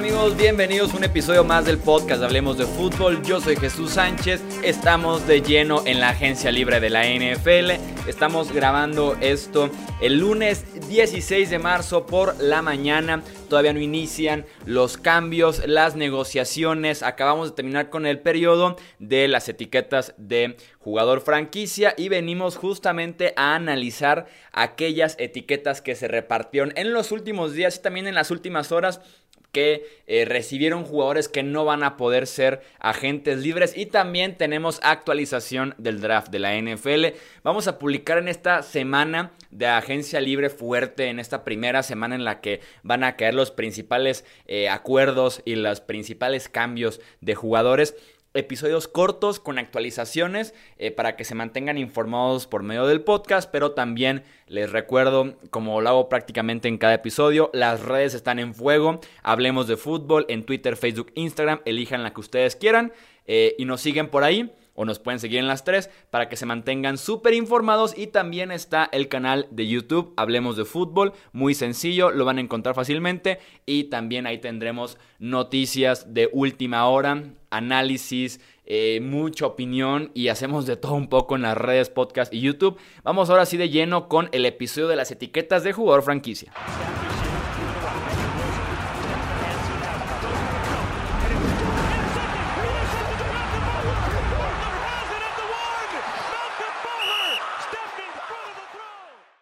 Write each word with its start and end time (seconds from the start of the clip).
amigos? 0.00 0.34
Bienvenidos 0.34 0.94
a 0.94 0.96
un 0.96 1.04
episodio 1.04 1.44
más 1.44 1.66
del 1.66 1.76
podcast 1.76 2.22
Hablemos 2.22 2.56
de 2.56 2.64
Fútbol. 2.64 3.20
Yo 3.22 3.38
soy 3.38 3.54
Jesús 3.56 3.90
Sánchez. 3.90 4.40
Estamos 4.62 5.26
de 5.26 5.42
lleno 5.42 5.82
en 5.84 6.00
la 6.00 6.08
agencia 6.08 6.50
libre 6.50 6.80
de 6.80 6.88
la 6.88 7.04
NFL. 7.04 7.72
Estamos 8.08 8.50
grabando 8.50 9.14
esto 9.20 9.68
el 10.00 10.18
lunes 10.18 10.64
16 10.88 11.50
de 11.50 11.58
marzo 11.58 12.06
por 12.06 12.40
la 12.40 12.62
mañana. 12.62 13.22
Todavía 13.50 13.74
no 13.74 13.80
inician 13.80 14.46
los 14.64 14.96
cambios, 14.96 15.66
las 15.66 15.96
negociaciones. 15.96 17.02
Acabamos 17.02 17.50
de 17.50 17.56
terminar 17.56 17.90
con 17.90 18.06
el 18.06 18.20
periodo 18.20 18.76
de 19.00 19.28
las 19.28 19.50
etiquetas 19.50 20.14
de 20.16 20.56
jugador 20.78 21.20
franquicia 21.20 21.92
y 21.98 22.08
venimos 22.08 22.56
justamente 22.56 23.34
a 23.36 23.54
analizar 23.54 24.28
aquellas 24.52 25.14
etiquetas 25.18 25.82
que 25.82 25.94
se 25.94 26.08
repartieron 26.08 26.72
en 26.76 26.94
los 26.94 27.12
últimos 27.12 27.52
días 27.52 27.76
y 27.76 27.82
también 27.82 28.06
en 28.06 28.14
las 28.14 28.30
últimas 28.30 28.72
horas 28.72 29.02
que 29.52 30.00
eh, 30.06 30.24
recibieron 30.24 30.84
jugadores 30.84 31.28
que 31.28 31.42
no 31.42 31.64
van 31.64 31.82
a 31.82 31.96
poder 31.96 32.26
ser 32.26 32.62
agentes 32.78 33.38
libres 33.38 33.76
y 33.76 33.86
también 33.86 34.36
tenemos 34.36 34.80
actualización 34.82 35.74
del 35.78 36.00
draft 36.00 36.30
de 36.30 36.38
la 36.38 36.56
NFL. 36.60 37.16
Vamos 37.42 37.68
a 37.68 37.78
publicar 37.78 38.18
en 38.18 38.28
esta 38.28 38.62
semana 38.62 39.32
de 39.50 39.66
agencia 39.66 40.20
libre 40.20 40.50
fuerte, 40.50 41.08
en 41.08 41.18
esta 41.18 41.44
primera 41.44 41.82
semana 41.82 42.14
en 42.14 42.24
la 42.24 42.40
que 42.40 42.60
van 42.82 43.04
a 43.04 43.16
caer 43.16 43.34
los 43.34 43.50
principales 43.50 44.24
eh, 44.46 44.68
acuerdos 44.68 45.42
y 45.44 45.56
los 45.56 45.80
principales 45.80 46.48
cambios 46.48 47.00
de 47.20 47.34
jugadores 47.34 47.96
episodios 48.34 48.88
cortos 48.88 49.40
con 49.40 49.58
actualizaciones 49.58 50.54
eh, 50.78 50.90
para 50.90 51.16
que 51.16 51.24
se 51.24 51.34
mantengan 51.34 51.78
informados 51.78 52.46
por 52.46 52.62
medio 52.62 52.86
del 52.86 53.02
podcast, 53.02 53.50
pero 53.50 53.72
también 53.72 54.22
les 54.46 54.70
recuerdo, 54.70 55.36
como 55.50 55.80
lo 55.80 55.88
hago 55.88 56.08
prácticamente 56.08 56.68
en 56.68 56.78
cada 56.78 56.94
episodio, 56.94 57.50
las 57.52 57.82
redes 57.82 58.14
están 58.14 58.38
en 58.38 58.54
fuego, 58.54 59.00
hablemos 59.22 59.66
de 59.66 59.76
fútbol 59.76 60.26
en 60.28 60.44
Twitter, 60.44 60.76
Facebook, 60.76 61.12
Instagram, 61.14 61.60
elijan 61.64 62.02
la 62.02 62.12
que 62.12 62.20
ustedes 62.20 62.56
quieran 62.56 62.92
eh, 63.26 63.54
y 63.58 63.64
nos 63.64 63.80
siguen 63.80 64.08
por 64.08 64.24
ahí 64.24 64.52
o 64.80 64.86
nos 64.86 64.98
pueden 64.98 65.20
seguir 65.20 65.40
en 65.40 65.46
las 65.46 65.62
tres 65.62 65.90
para 66.08 66.30
que 66.30 66.36
se 66.36 66.46
mantengan 66.46 66.96
súper 66.96 67.34
informados 67.34 67.92
y 67.98 68.06
también 68.06 68.50
está 68.50 68.88
el 68.92 69.08
canal 69.08 69.46
de 69.50 69.68
YouTube 69.68 70.14
Hablemos 70.16 70.56
de 70.56 70.64
Fútbol, 70.64 71.12
muy 71.32 71.52
sencillo, 71.52 72.10
lo 72.10 72.24
van 72.24 72.38
a 72.38 72.40
encontrar 72.40 72.74
fácilmente 72.74 73.40
y 73.66 73.84
también 73.84 74.26
ahí 74.26 74.38
tendremos 74.38 74.96
noticias 75.18 76.14
de 76.14 76.30
última 76.32 76.88
hora, 76.88 77.24
análisis, 77.50 78.40
eh, 78.64 79.00
mucha 79.02 79.44
opinión 79.44 80.12
y 80.14 80.28
hacemos 80.28 80.64
de 80.64 80.76
todo 80.76 80.94
un 80.94 81.08
poco 81.10 81.36
en 81.36 81.42
las 81.42 81.58
redes, 81.58 81.90
podcast 81.90 82.32
y 82.32 82.40
YouTube. 82.40 82.78
Vamos 83.04 83.28
ahora 83.28 83.44
sí 83.44 83.58
de 83.58 83.68
lleno 83.68 84.08
con 84.08 84.30
el 84.32 84.46
episodio 84.46 84.88
de 84.88 84.96
las 84.96 85.10
etiquetas 85.10 85.62
de 85.62 85.74
jugador 85.74 86.02
franquicia. 86.02 86.54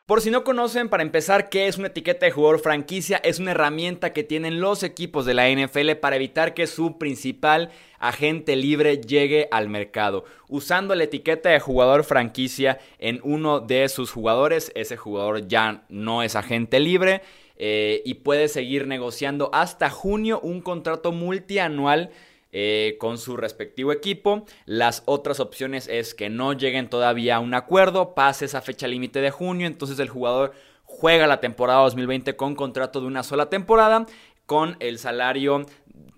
Por 0.08 0.22
si 0.22 0.30
no 0.30 0.42
conocen, 0.42 0.88
para 0.88 1.02
empezar, 1.02 1.50
¿qué 1.50 1.68
es 1.68 1.76
una 1.76 1.88
etiqueta 1.88 2.24
de 2.24 2.32
jugador 2.32 2.60
franquicia? 2.60 3.18
Es 3.18 3.40
una 3.40 3.50
herramienta 3.50 4.14
que 4.14 4.24
tienen 4.24 4.58
los 4.58 4.82
equipos 4.82 5.26
de 5.26 5.34
la 5.34 5.50
NFL 5.50 5.96
para 6.00 6.16
evitar 6.16 6.54
que 6.54 6.66
su 6.66 6.96
principal 6.96 7.68
agente 7.98 8.56
libre 8.56 9.02
llegue 9.02 9.48
al 9.50 9.68
mercado. 9.68 10.24
Usando 10.48 10.94
la 10.94 11.04
etiqueta 11.04 11.50
de 11.50 11.60
jugador 11.60 12.04
franquicia 12.04 12.78
en 12.98 13.20
uno 13.22 13.60
de 13.60 13.86
sus 13.90 14.10
jugadores, 14.10 14.72
ese 14.74 14.96
jugador 14.96 15.46
ya 15.46 15.82
no 15.90 16.22
es 16.22 16.36
agente 16.36 16.80
libre 16.80 17.20
eh, 17.58 18.00
y 18.06 18.14
puede 18.14 18.48
seguir 18.48 18.86
negociando 18.86 19.50
hasta 19.52 19.90
junio 19.90 20.40
un 20.40 20.62
contrato 20.62 21.12
multianual 21.12 22.08
eh, 22.52 22.96
con 22.98 23.18
su 23.18 23.36
respectivo 23.36 23.92
equipo. 23.92 24.46
Las 24.64 25.02
otras 25.06 25.40
opciones 25.40 25.88
es 25.88 26.14
que 26.14 26.30
no 26.30 26.52
lleguen 26.52 26.88
todavía 26.88 27.36
a 27.36 27.40
un 27.40 27.54
acuerdo, 27.54 28.14
pase 28.14 28.46
esa 28.46 28.62
fecha 28.62 28.86
límite 28.86 29.20
de 29.20 29.30
junio, 29.30 29.66
entonces 29.66 29.98
el 29.98 30.08
jugador 30.08 30.52
juega 30.84 31.26
la 31.26 31.40
temporada 31.40 31.80
2020 31.80 32.36
con 32.36 32.54
contrato 32.54 33.00
de 33.00 33.06
una 33.06 33.22
sola 33.22 33.50
temporada, 33.50 34.06
con 34.46 34.76
el 34.80 34.98
salario 34.98 35.66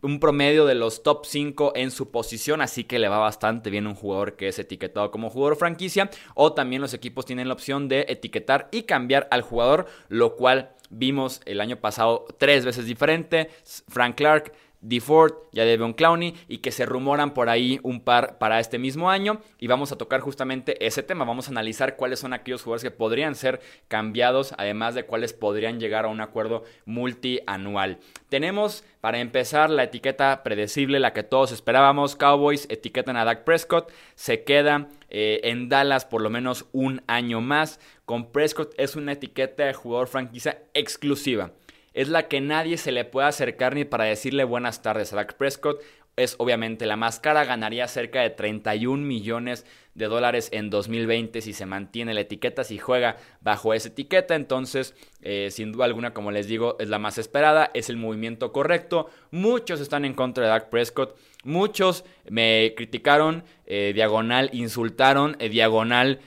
un 0.03 0.21
promedio 0.21 0.67
de 0.67 0.75
los 0.75 1.03
top 1.03 1.27
5 1.27 1.73
en 1.77 1.91
su 1.91 2.11
posición, 2.11 2.61
así 2.61 2.85
que 2.85 2.99
le 2.99 3.09
va 3.09 3.19
bastante 3.19 3.71
bien 3.71 3.87
un 3.87 3.95
jugador 3.95 4.37
que 4.37 4.49
es 4.49 4.59
etiquetado 4.59 5.11
como 5.11 5.31
jugador 5.31 5.57
franquicia, 5.57 6.11
o 6.35 6.53
también 6.53 6.83
los 6.83 6.95
equipos 6.95 7.27
tienen 7.27 7.49
la 7.49 7.55
opción 7.55 7.89
de 7.89 8.07
etiquetar 8.09 8.69
y 8.73 8.85
cambiar 8.85 9.29
al 9.31 9.43
jugador, 9.43 9.87
lo 10.09 10.37
cual 10.37 10.71
vimos 10.91 11.41
el 11.45 11.61
año 11.61 11.77
pasado 11.77 12.27
tres 12.39 12.65
veces 12.65 12.87
diferente. 12.87 13.51
Frank 13.89 14.17
Clark 14.17 14.53
DeFord, 14.81 15.35
ya 15.53 15.65
Devon 15.65 15.93
Clowney 15.93 16.35
y 16.49 16.59
que 16.59 16.73
se 16.73 16.87
rumoran 16.87 17.35
por 17.35 17.49
ahí 17.49 17.81
un 17.83 18.01
par 18.01 18.39
para 18.39 18.61
este 18.61 18.79
mismo 18.79 19.11
año. 19.11 19.41
Y 19.59 19.67
vamos 19.67 19.93
a 19.93 19.97
tocar 19.97 20.21
justamente 20.21 20.87
ese 20.87 21.03
tema, 21.03 21.25
vamos 21.25 21.49
a 21.49 21.51
analizar 21.51 21.97
cuáles 21.97 22.21
son 22.21 22.33
aquellos 22.33 22.63
jugadores 22.63 22.83
que 22.83 22.91
podrían 22.91 23.35
ser 23.35 23.61
cambiados, 23.89 24.55
además 24.59 24.95
de 24.95 25.05
cuáles 25.05 25.33
podrían 25.33 25.81
llegar 25.81 26.05
a 26.05 26.09
un 26.09 26.21
acuerdo 26.21 26.65
multianual. 26.85 27.99
Tenemos 28.29 28.85
para 29.01 29.19
empezar 29.19 29.71
la 29.71 29.85
etiqueta 29.85 30.43
predecible, 30.43 31.01
la 31.01 31.13
que 31.13 31.23
todos 31.23 31.53
esperábamos, 31.53 32.17
Cowboys 32.17 32.67
etiquetan 32.71 33.17
a 33.17 33.25
Dak 33.25 33.45
Prescott, 33.45 33.91
se 34.15 34.45
queda 34.45 34.89
eh, 35.09 35.41
en 35.45 35.69
Dallas 35.69 36.05
por 36.05 36.23
lo 36.23 36.31
menos 36.31 36.67
un 36.73 37.03
año 37.07 37.41
más, 37.41 37.81
con 38.05 38.31
Prescott 38.31 38.75
es 38.77 38.97
una 38.97 39.13
etiqueta 39.13 39.65
de 39.65 39.75
jugador 39.75 40.09
franquicia 40.09 40.63
exclusiva 40.75 41.53
es 41.93 42.09
la 42.09 42.29
que 42.29 42.41
nadie 42.41 42.77
se 42.77 42.93
le 42.93 43.05
puede 43.05 43.29
acercar 43.29 43.75
ni 43.75 43.85
para 43.85 44.05
decirle 44.05 44.45
buenas 44.45 44.83
tardes 44.83 45.13
a 45.13 45.17
Dak 45.17 45.35
Prescott. 45.35 45.83
Es 46.21 46.35
obviamente 46.37 46.85
la 46.85 46.97
más 46.97 47.19
cara, 47.19 47.47
ganaría 47.47 47.89
cerca 47.89 48.21
de 48.21 48.29
31 48.29 49.03
millones 49.03 49.65
de 49.95 50.05
dólares 50.05 50.51
en 50.53 50.69
2020 50.69 51.41
si 51.41 51.53
se 51.55 51.65
mantiene 51.65 52.15
la 52.15 52.21
etiqueta, 52.21 52.63
si 52.63 52.77
juega 52.77 53.17
bajo 53.41 53.73
esa 53.73 53.89
etiqueta. 53.89 54.35
Entonces, 54.35 54.95
eh, 55.23 55.49
sin 55.51 55.73
duda 55.73 55.87
alguna, 55.87 56.13
como 56.13 56.31
les 56.31 56.47
digo, 56.47 56.77
es 56.79 56.89
la 56.89 56.99
más 56.99 57.17
esperada, 57.17 57.71
es 57.73 57.89
el 57.89 57.97
movimiento 57.97 58.53
correcto. 58.53 59.09
Muchos 59.31 59.81
están 59.81 60.05
en 60.05 60.13
contra 60.13 60.45
de 60.45 60.51
Dak 60.51 60.69
Prescott. 60.69 61.17
Muchos 61.43 62.05
me 62.29 62.75
criticaron, 62.77 63.43
eh, 63.65 63.93
diagonal, 63.95 64.51
insultaron, 64.53 65.37
eh, 65.39 65.49
diagonal, 65.49 66.21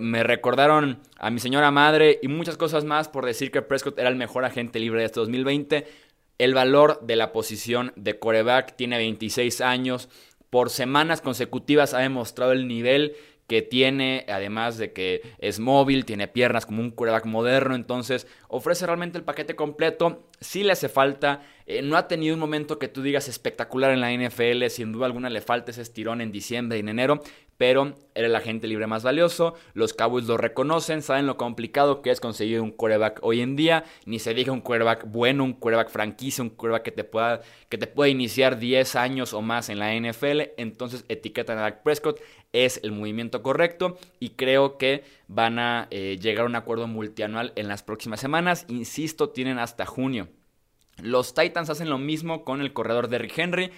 me 0.00 0.22
recordaron 0.22 1.00
a 1.16 1.30
mi 1.30 1.38
señora 1.38 1.70
madre 1.70 2.18
y 2.22 2.28
muchas 2.28 2.58
cosas 2.58 2.84
más 2.84 3.08
por 3.08 3.24
decir 3.24 3.50
que 3.50 3.62
Prescott 3.62 3.98
era 3.98 4.10
el 4.10 4.16
mejor 4.16 4.44
agente 4.44 4.78
libre 4.78 5.00
de 5.00 5.06
este 5.06 5.20
2020. 5.20 5.86
El 6.38 6.54
valor 6.54 7.00
de 7.02 7.16
la 7.16 7.32
posición 7.32 7.92
de 7.96 8.18
coreback 8.18 8.76
tiene 8.76 8.96
26 8.96 9.60
años, 9.60 10.08
por 10.50 10.70
semanas 10.70 11.20
consecutivas 11.20 11.94
ha 11.94 11.98
demostrado 11.98 12.52
el 12.52 12.68
nivel 12.68 13.16
que 13.46 13.60
tiene, 13.60 14.24
además 14.28 14.78
de 14.78 14.92
que 14.92 15.20
es 15.38 15.58
móvil, 15.58 16.04
tiene 16.04 16.28
piernas 16.28 16.64
como 16.64 16.80
un 16.80 16.90
quarterback 16.90 17.26
moderno, 17.26 17.74
entonces 17.74 18.26
ofrece 18.48 18.86
realmente 18.86 19.18
el 19.18 19.24
paquete 19.24 19.54
completo. 19.54 20.28
Si 20.40 20.62
le 20.62 20.72
hace 20.72 20.88
falta, 20.88 21.42
eh, 21.66 21.82
no 21.82 21.96
ha 21.96 22.08
tenido 22.08 22.34
un 22.34 22.40
momento 22.40 22.78
que 22.78 22.88
tú 22.88 23.02
digas 23.02 23.28
espectacular 23.28 23.90
en 23.90 24.00
la 24.00 24.12
NFL, 24.12 24.66
sin 24.68 24.92
duda 24.92 25.06
alguna 25.06 25.28
le 25.28 25.42
falta 25.42 25.72
ese 25.72 25.82
estirón 25.82 26.20
en 26.20 26.32
diciembre 26.32 26.78
y 26.78 26.80
en 26.80 26.88
enero, 26.88 27.22
pero 27.56 27.94
era 28.14 28.26
el 28.26 28.36
agente 28.36 28.66
libre 28.66 28.86
más 28.86 29.02
valioso. 29.02 29.54
Los 29.74 29.92
Cowboys 29.92 30.26
lo 30.26 30.36
reconocen, 30.36 31.02
saben 31.02 31.26
lo 31.26 31.36
complicado 31.36 32.02
que 32.02 32.10
es 32.10 32.20
conseguir 32.20 32.60
un 32.60 32.70
quarterback 32.70 33.20
hoy 33.22 33.40
en 33.40 33.56
día. 33.56 33.84
Ni 34.06 34.18
se 34.18 34.34
diga 34.34 34.52
un 34.52 34.60
quarterback 34.60 35.06
bueno, 35.06 35.44
un 35.44 35.54
quarterback 35.54 35.90
franquicia, 35.90 36.42
un 36.42 36.50
quarterback 36.50 36.84
que 36.84 36.92
te 36.92 37.04
pueda, 37.04 37.40
que 37.68 37.78
te 37.78 37.86
pueda 37.86 38.08
iniciar 38.08 38.58
10 38.58 38.96
años 38.96 39.34
o 39.34 39.42
más 39.42 39.68
en 39.68 39.78
la 39.78 39.94
NFL. 39.94 40.42
Entonces 40.56 41.04
etiquetan 41.08 41.58
a 41.58 41.62
Dak 41.62 41.82
Prescott, 41.82 42.20
es 42.52 42.80
el 42.82 42.92
movimiento 42.92 43.42
correcto 43.42 43.98
y 44.20 44.30
creo 44.30 44.78
que 44.78 45.04
van 45.28 45.58
a 45.58 45.88
eh, 45.90 46.18
llegar 46.20 46.44
a 46.44 46.48
un 46.48 46.56
acuerdo 46.56 46.86
multianual 46.86 47.52
en 47.56 47.68
las 47.68 47.82
próximas 47.82 48.20
semanas. 48.20 48.64
Insisto, 48.68 49.30
tienen 49.30 49.58
hasta 49.58 49.86
junio. 49.86 50.28
Los 51.02 51.34
Titans 51.34 51.70
hacen 51.70 51.90
lo 51.90 51.98
mismo 51.98 52.44
con 52.44 52.60
el 52.60 52.72
corredor 52.72 53.08
Derrick 53.08 53.36
Henry 53.36 53.72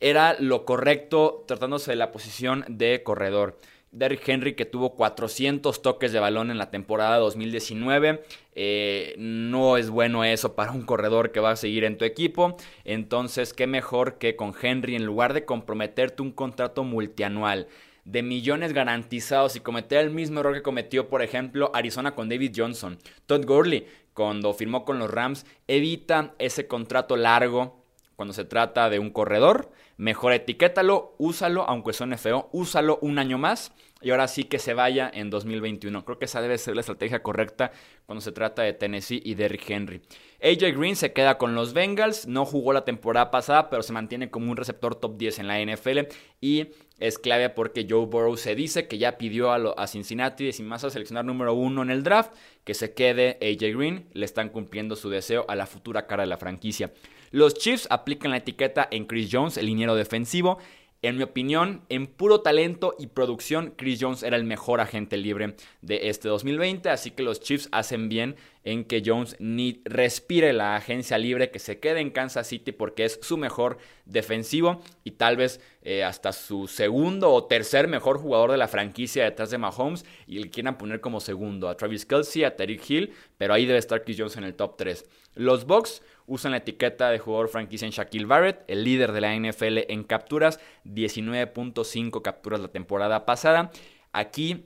era 0.00 0.36
lo 0.38 0.64
correcto 0.64 1.44
tratándose 1.46 1.92
de 1.92 1.96
la 1.96 2.12
posición 2.12 2.64
de 2.68 3.02
corredor. 3.02 3.58
Derrick 3.92 4.28
Henry 4.28 4.54
que 4.54 4.66
tuvo 4.66 4.94
400 4.94 5.80
toques 5.80 6.12
de 6.12 6.20
balón 6.20 6.50
en 6.50 6.58
la 6.58 6.70
temporada 6.70 7.16
2019. 7.18 8.22
Eh, 8.54 9.14
no 9.16 9.76
es 9.78 9.88
bueno 9.88 10.24
eso 10.24 10.54
para 10.54 10.72
un 10.72 10.82
corredor 10.82 11.32
que 11.32 11.40
va 11.40 11.52
a 11.52 11.56
seguir 11.56 11.84
en 11.84 11.96
tu 11.96 12.04
equipo. 12.04 12.56
Entonces, 12.84 13.54
qué 13.54 13.66
mejor 13.66 14.18
que 14.18 14.36
con 14.36 14.54
Henry 14.60 14.96
en 14.96 15.06
lugar 15.06 15.32
de 15.32 15.44
comprometerte 15.44 16.22
un 16.22 16.32
contrato 16.32 16.84
multianual 16.84 17.68
de 18.04 18.22
millones 18.22 18.72
garantizados 18.72 19.56
y 19.56 19.60
cometer 19.60 19.98
el 19.98 20.10
mismo 20.10 20.40
error 20.40 20.54
que 20.54 20.62
cometió, 20.62 21.08
por 21.08 21.22
ejemplo, 21.22 21.72
Arizona 21.74 22.14
con 22.14 22.28
David 22.28 22.52
Johnson. 22.54 22.98
Todd 23.26 23.44
Gurley, 23.44 23.86
cuando 24.14 24.54
firmó 24.54 24.84
con 24.84 24.98
los 24.98 25.10
Rams, 25.10 25.44
evita 25.66 26.34
ese 26.38 26.68
contrato 26.68 27.16
largo 27.16 27.85
cuando 28.16 28.32
se 28.34 28.44
trata 28.44 28.90
de 28.90 28.98
un 28.98 29.10
corredor 29.10 29.70
mejor 29.96 30.32
etiquétalo, 30.32 31.14
úsalo, 31.18 31.68
aunque 31.68 31.92
suene 31.92 32.18
feo, 32.18 32.48
úsalo 32.52 32.98
un 33.00 33.18
año 33.18 33.38
más 33.38 33.72
y 34.02 34.10
ahora 34.10 34.28
sí 34.28 34.44
que 34.44 34.58
se 34.58 34.74
vaya 34.74 35.10
en 35.12 35.30
2021. 35.30 36.04
Creo 36.04 36.18
que 36.18 36.26
esa 36.26 36.42
debe 36.42 36.58
ser 36.58 36.74
la 36.74 36.80
estrategia 36.80 37.22
correcta 37.22 37.72
cuando 38.04 38.20
se 38.20 38.32
trata 38.32 38.62
de 38.62 38.74
Tennessee 38.74 39.22
y 39.24 39.34
Derrick 39.34 39.68
Henry. 39.68 40.02
AJ 40.42 40.76
Green 40.76 40.96
se 40.96 41.12
queda 41.12 41.38
con 41.38 41.54
los 41.54 41.72
Bengals, 41.72 42.26
no 42.26 42.44
jugó 42.44 42.72
la 42.72 42.84
temporada 42.84 43.30
pasada, 43.30 43.70
pero 43.70 43.82
se 43.82 43.94
mantiene 43.94 44.30
como 44.30 44.50
un 44.50 44.56
receptor 44.56 44.94
top 44.96 45.16
10 45.16 45.38
en 45.38 45.48
la 45.48 45.60
NFL 45.60 46.00
y 46.40 46.68
es 46.98 47.18
clave 47.18 47.50
porque 47.50 47.86
Joe 47.88 48.06
Burrow 48.06 48.36
se 48.36 48.54
dice 48.54 48.86
que 48.86 48.98
ya 48.98 49.18
pidió 49.18 49.50
a, 49.50 49.86
Cincinnati, 49.86 50.52
sin 50.52 50.66
más 50.66 50.84
a 50.84 50.90
seleccionar 50.90 51.24
número 51.24 51.54
uno 51.54 51.82
en 51.82 51.90
el 51.90 52.02
draft, 52.02 52.32
que 52.64 52.74
se 52.74 52.94
quede 52.94 53.38
AJ 53.40 53.76
Green, 53.76 54.06
le 54.12 54.24
están 54.24 54.50
cumpliendo 54.50 54.96
su 54.96 55.08
deseo 55.10 55.46
a 55.48 55.56
la 55.56 55.66
futura 55.66 56.06
cara 56.06 56.22
de 56.22 56.28
la 56.28 56.38
franquicia. 56.38 56.92
Los 57.30 57.54
Chiefs 57.54 57.86
aplican 57.90 58.30
la 58.30 58.38
etiqueta 58.38 58.88
en 58.90 59.06
Chris 59.06 59.28
Jones, 59.30 59.56
el 59.56 59.66
liniero 59.66 59.94
defensivo. 59.94 60.58
En 61.06 61.18
mi 61.18 61.22
opinión, 61.22 61.82
en 61.88 62.08
puro 62.08 62.40
talento 62.40 62.96
y 62.98 63.06
producción, 63.06 63.74
Chris 63.76 64.00
Jones 64.00 64.24
era 64.24 64.36
el 64.36 64.42
mejor 64.42 64.80
agente 64.80 65.16
libre 65.16 65.54
de 65.80 66.08
este 66.08 66.26
2020, 66.26 66.90
así 66.90 67.12
que 67.12 67.22
los 67.22 67.38
Chiefs 67.38 67.68
hacen 67.70 68.08
bien 68.08 68.34
en 68.66 68.84
que 68.84 69.00
Jones 69.06 69.36
ni 69.38 69.80
respire 69.84 70.52
la 70.52 70.74
agencia 70.74 71.18
libre, 71.18 71.52
que 71.52 71.60
se 71.60 71.78
quede 71.78 72.00
en 72.00 72.10
Kansas 72.10 72.48
City 72.48 72.72
porque 72.72 73.04
es 73.04 73.20
su 73.22 73.36
mejor 73.36 73.78
defensivo 74.06 74.82
y 75.04 75.12
tal 75.12 75.36
vez 75.36 75.60
eh, 75.82 76.02
hasta 76.02 76.32
su 76.32 76.66
segundo 76.66 77.32
o 77.32 77.44
tercer 77.44 77.86
mejor 77.86 78.18
jugador 78.18 78.50
de 78.50 78.56
la 78.56 78.66
franquicia 78.66 79.22
detrás 79.22 79.50
de 79.50 79.58
Mahomes 79.58 80.04
y 80.26 80.40
le 80.40 80.50
quieran 80.50 80.78
poner 80.78 81.00
como 81.00 81.20
segundo 81.20 81.68
a 81.68 81.76
Travis 81.76 82.04
Kelsey, 82.04 82.42
a 82.42 82.56
Tariq 82.56 82.90
Hill, 82.90 83.12
pero 83.38 83.54
ahí 83.54 83.66
debe 83.66 83.78
estar 83.78 84.02
Chris 84.02 84.16
Jones 84.18 84.36
en 84.36 84.42
el 84.42 84.56
top 84.56 84.76
3. 84.76 85.06
Los 85.36 85.64
Bucks 85.64 86.02
usan 86.26 86.50
la 86.50 86.58
etiqueta 86.58 87.10
de 87.10 87.20
jugador 87.20 87.48
franquicia 87.48 87.86
en 87.86 87.92
Shaquille 87.92 88.26
Barrett, 88.26 88.64
el 88.66 88.82
líder 88.82 89.12
de 89.12 89.20
la 89.20 89.36
NFL 89.36 89.92
en 89.92 90.02
capturas, 90.02 90.58
19.5 90.84 92.20
capturas 92.20 92.58
la 92.58 92.68
temporada 92.68 93.24
pasada. 93.26 93.70
Aquí 94.10 94.64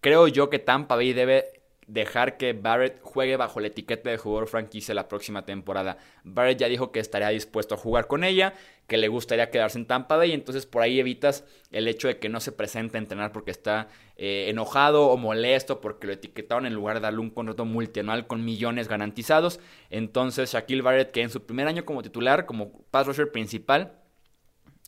creo 0.00 0.26
yo 0.26 0.50
que 0.50 0.58
Tampa 0.58 0.96
Bay 0.96 1.12
debe 1.12 1.59
dejar 1.92 2.36
que 2.36 2.52
Barrett 2.52 3.00
juegue 3.02 3.36
bajo 3.36 3.58
la 3.58 3.66
etiqueta 3.66 4.10
de 4.10 4.16
jugador 4.16 4.48
franquicia 4.48 4.94
la 4.94 5.08
próxima 5.08 5.44
temporada. 5.44 5.98
Barrett 6.22 6.58
ya 6.58 6.68
dijo 6.68 6.92
que 6.92 7.00
estaría 7.00 7.28
dispuesto 7.30 7.74
a 7.74 7.78
jugar 7.78 8.06
con 8.06 8.22
ella, 8.22 8.54
que 8.86 8.96
le 8.96 9.08
gustaría 9.08 9.50
quedarse 9.50 9.78
en 9.78 9.86
Tampa 9.86 10.16
Bay, 10.16 10.32
entonces 10.32 10.66
por 10.66 10.82
ahí 10.82 11.00
evitas 11.00 11.44
el 11.72 11.88
hecho 11.88 12.06
de 12.06 12.18
que 12.18 12.28
no 12.28 12.38
se 12.40 12.52
presente 12.52 12.96
a 12.96 13.00
entrenar 13.00 13.32
porque 13.32 13.50
está 13.50 13.88
eh, 14.16 14.46
enojado 14.48 15.06
o 15.08 15.16
molesto 15.16 15.80
porque 15.80 16.06
lo 16.06 16.12
etiquetaron 16.12 16.66
en 16.66 16.74
lugar 16.74 16.96
de 16.96 17.00
darle 17.00 17.20
un 17.20 17.30
contrato 17.30 17.64
multianual 17.64 18.28
con 18.28 18.44
millones 18.44 18.86
garantizados. 18.86 19.58
Entonces 19.90 20.52
Shaquille 20.52 20.82
Barrett, 20.82 21.10
que 21.10 21.22
en 21.22 21.30
su 21.30 21.44
primer 21.44 21.66
año 21.66 21.84
como 21.84 22.02
titular, 22.02 22.46
como 22.46 22.84
pass 22.90 23.08
rusher 23.08 23.32
principal, 23.32 23.96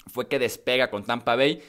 fue 0.07 0.29
que 0.29 0.39
despega 0.39 0.91
con 0.91 1.05
Tampa 1.05 1.35
Bay 1.35 1.63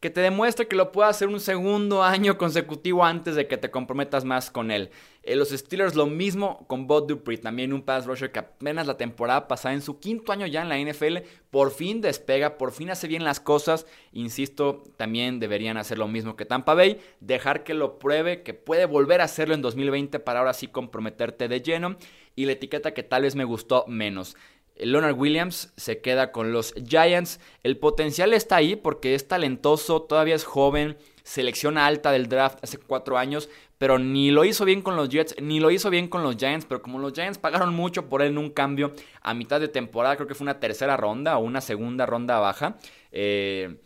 que 0.00 0.10
te 0.10 0.20
demuestre 0.20 0.68
que 0.68 0.76
lo 0.76 0.92
puede 0.92 1.10
hacer 1.10 1.28
un 1.28 1.40
segundo 1.40 2.04
año 2.04 2.38
consecutivo 2.38 3.04
antes 3.04 3.34
de 3.34 3.48
que 3.48 3.56
te 3.56 3.70
comprometas 3.70 4.24
más 4.24 4.50
con 4.50 4.70
él. 4.70 4.90
Eh, 5.24 5.34
los 5.34 5.50
Steelers 5.50 5.96
lo 5.96 6.06
mismo 6.06 6.64
con 6.68 6.86
Bob 6.86 7.08
Dupree, 7.08 7.36
también 7.36 7.72
un 7.72 7.82
pass 7.82 8.06
rusher 8.06 8.30
que 8.30 8.38
apenas 8.38 8.86
la 8.86 8.96
temporada 8.96 9.48
pasada, 9.48 9.74
en 9.74 9.82
su 9.82 9.98
quinto 9.98 10.30
año 10.30 10.46
ya 10.46 10.62
en 10.62 10.68
la 10.68 10.78
NFL, 10.78 11.18
por 11.50 11.72
fin 11.72 12.00
despega, 12.00 12.58
por 12.58 12.70
fin 12.70 12.90
hace 12.90 13.08
bien 13.08 13.24
las 13.24 13.40
cosas. 13.40 13.86
Insisto, 14.12 14.84
también 14.96 15.40
deberían 15.40 15.76
hacer 15.76 15.98
lo 15.98 16.06
mismo 16.06 16.36
que 16.36 16.44
Tampa 16.44 16.74
Bay, 16.74 17.00
dejar 17.20 17.64
que 17.64 17.74
lo 17.74 17.98
pruebe, 17.98 18.42
que 18.42 18.54
puede 18.54 18.86
volver 18.86 19.20
a 19.20 19.24
hacerlo 19.24 19.54
en 19.54 19.62
2020 19.62 20.20
para 20.20 20.38
ahora 20.38 20.54
sí 20.54 20.68
comprometerte 20.68 21.48
de 21.48 21.60
lleno. 21.60 21.96
Y 22.36 22.46
la 22.46 22.52
etiqueta 22.52 22.94
que 22.94 23.02
tal 23.02 23.22
vez 23.22 23.34
me 23.34 23.42
gustó 23.42 23.84
menos. 23.88 24.36
Leonard 24.80 25.16
Williams 25.16 25.72
se 25.76 26.00
queda 26.00 26.32
con 26.32 26.52
los 26.52 26.74
Giants. 26.74 27.40
El 27.62 27.78
potencial 27.78 28.32
está 28.32 28.56
ahí 28.56 28.76
porque 28.76 29.14
es 29.14 29.28
talentoso, 29.28 30.02
todavía 30.02 30.34
es 30.34 30.44
joven, 30.44 30.96
selección 31.22 31.76
alta 31.76 32.10
del 32.10 32.28
draft 32.28 32.58
hace 32.62 32.78
cuatro 32.78 33.18
años, 33.18 33.48
pero 33.76 33.98
ni 33.98 34.30
lo 34.30 34.44
hizo 34.44 34.64
bien 34.64 34.82
con 34.82 34.96
los 34.96 35.08
Jets, 35.08 35.36
ni 35.40 35.60
lo 35.60 35.70
hizo 35.70 35.90
bien 35.90 36.08
con 36.08 36.22
los 36.22 36.36
Giants, 36.36 36.66
pero 36.66 36.82
como 36.82 36.98
los 36.98 37.12
Giants 37.12 37.38
pagaron 37.38 37.74
mucho 37.74 38.08
por 38.08 38.22
él 38.22 38.28
en 38.28 38.38
un 38.38 38.50
cambio 38.50 38.92
a 39.20 39.34
mitad 39.34 39.60
de 39.60 39.68
temporada, 39.68 40.16
creo 40.16 40.26
que 40.26 40.34
fue 40.34 40.44
una 40.44 40.58
tercera 40.58 40.96
ronda 40.96 41.36
o 41.36 41.40
una 41.40 41.60
segunda 41.60 42.06
ronda 42.06 42.38
baja, 42.38 42.76
eh, 43.12 43.76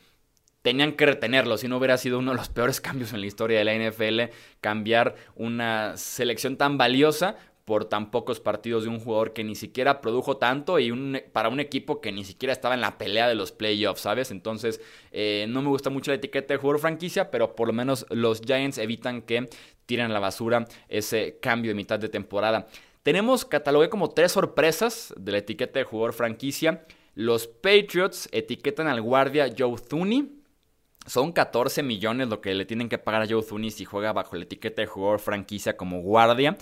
tenían 0.63 0.93
que 0.93 1.07
retenerlo, 1.07 1.59
si 1.59 1.69
no 1.69 1.77
hubiera 1.77 1.99
sido 1.99 2.21
uno 2.21 2.31
de 2.31 2.37
los 2.37 2.49
peores 2.49 2.81
cambios 2.81 3.13
en 3.13 3.21
la 3.21 3.27
historia 3.27 3.59
de 3.59 3.65
la 3.65 3.75
NFL, 3.75 4.33
cambiar 4.61 5.17
una 5.35 5.97
selección 5.97 6.57
tan 6.57 6.79
valiosa 6.79 7.37
por 7.65 7.85
tan 7.85 8.11
pocos 8.11 8.41
partidos 8.41 8.85
de 8.85 8.89
un 8.89 8.99
jugador 8.99 9.33
que 9.33 9.45
ni 9.45 9.55
siquiera 9.55 10.01
produjo 10.01 10.37
tanto 10.37 10.79
y 10.79 10.93
para 11.33 11.49
un 11.49 11.61
equipo 11.61 12.01
que 12.01 12.11
ni 12.11 12.25
siquiera 12.25 12.53
estaba 12.53 12.75
en 12.75 12.81
la 12.81 12.99
pelea 12.99 13.29
de 13.29 13.35
los 13.35 13.53
playoffs, 13.53 14.03
¿sabes? 14.03 14.31
Entonces, 14.31 14.81
eh, 15.13 15.47
no 15.49 15.63
me 15.63 15.69
gusta 15.69 15.91
mucho 15.91 16.11
la 16.11 16.17
etiqueta 16.17 16.55
de 16.55 16.59
jugador 16.59 16.81
franquicia, 16.81 17.31
pero 17.31 17.55
por 17.55 17.69
lo 17.69 17.73
menos 17.73 18.07
los 18.11 18.41
Giants 18.41 18.79
evitan 18.79 19.23
que 19.23 19.49
tiren 19.87 20.07
a 20.07 20.15
la 20.15 20.19
basura 20.19 20.67
ese 20.89 21.39
cambio 21.41 21.71
de 21.71 21.77
mitad 21.77 21.99
de 21.99 22.09
temporada. 22.09 22.67
Tenemos, 23.03 23.45
catalogué 23.45 23.89
como 23.89 24.11
tres 24.11 24.33
sorpresas 24.33 25.13
de 25.17 25.33
la 25.33 25.39
etiqueta 25.39 25.79
de 25.79 25.85
jugador 25.85 26.13
franquicia. 26.13 26.85
Los 27.15 27.47
Patriots 27.47 28.29
etiquetan 28.33 28.87
al 28.89 29.03
guardia 29.03 29.53
Joe 29.57 29.77
Thuney. 29.77 30.39
Son 31.07 31.33
14 31.33 31.83
millones 31.83 32.29
lo 32.29 32.41
que 32.41 32.55
le 32.55 32.65
tienen 32.65 32.89
que 32.89 32.99
pagar 32.99 33.23
a 33.23 33.27
Joe 33.29 33.43
Thuney 33.43 33.73
si 33.73 33.85
juega 33.85 34.13
bajo 34.13 34.37
la 34.37 34.45
etiqueta 34.45 34.83
de 34.83 34.87
jugador 34.87 35.19
franquicia 35.19 35.77
como 35.77 36.01
guardia. 36.01 36.57